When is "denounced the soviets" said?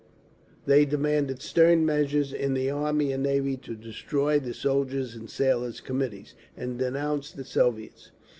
6.79-8.09